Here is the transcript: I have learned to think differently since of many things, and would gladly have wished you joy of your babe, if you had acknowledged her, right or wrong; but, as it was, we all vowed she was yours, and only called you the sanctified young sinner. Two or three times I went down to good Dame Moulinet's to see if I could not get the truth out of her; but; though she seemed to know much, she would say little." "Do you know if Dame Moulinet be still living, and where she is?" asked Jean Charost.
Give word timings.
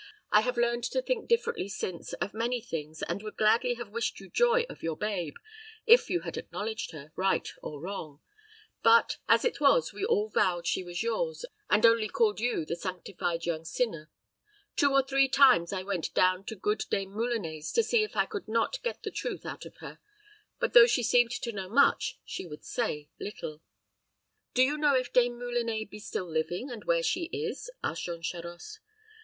I 0.31 0.41
have 0.41 0.57
learned 0.57 0.83
to 0.85 1.01
think 1.03 1.29
differently 1.29 1.69
since 1.69 2.13
of 2.13 2.33
many 2.33 2.59
things, 2.59 3.03
and 3.03 3.21
would 3.21 3.37
gladly 3.37 3.75
have 3.75 3.91
wished 3.91 4.19
you 4.19 4.31
joy 4.31 4.65
of 4.67 4.81
your 4.81 4.97
babe, 4.97 5.35
if 5.85 6.09
you 6.09 6.21
had 6.21 6.37
acknowledged 6.37 6.89
her, 6.89 7.11
right 7.15 7.47
or 7.61 7.79
wrong; 7.79 8.19
but, 8.81 9.17
as 9.29 9.45
it 9.45 9.59
was, 9.61 9.93
we 9.93 10.03
all 10.03 10.27
vowed 10.29 10.65
she 10.65 10.83
was 10.83 11.03
yours, 11.03 11.45
and 11.69 11.85
only 11.85 12.07
called 12.07 12.39
you 12.39 12.65
the 12.65 12.75
sanctified 12.75 13.45
young 13.45 13.63
sinner. 13.63 14.09
Two 14.75 14.91
or 14.91 15.03
three 15.03 15.29
times 15.29 15.71
I 15.71 15.83
went 15.83 16.11
down 16.15 16.45
to 16.45 16.55
good 16.55 16.83
Dame 16.89 17.11
Moulinet's 17.11 17.71
to 17.73 17.83
see 17.83 18.01
if 18.01 18.15
I 18.17 18.25
could 18.25 18.47
not 18.47 18.81
get 18.81 19.03
the 19.03 19.11
truth 19.11 19.45
out 19.45 19.67
of 19.67 19.77
her; 19.81 19.99
but; 20.57 20.73
though 20.73 20.87
she 20.87 21.03
seemed 21.03 21.29
to 21.29 21.51
know 21.51 21.69
much, 21.69 22.17
she 22.25 22.47
would 22.47 22.65
say 22.65 23.11
little." 23.19 23.61
"Do 24.55 24.63
you 24.63 24.79
know 24.79 24.95
if 24.95 25.13
Dame 25.13 25.37
Moulinet 25.37 25.91
be 25.91 25.99
still 25.99 26.25
living, 26.27 26.71
and 26.71 26.85
where 26.85 27.03
she 27.03 27.25
is?" 27.25 27.69
asked 27.83 28.01
Jean 28.03 28.23
Charost. 28.23 28.79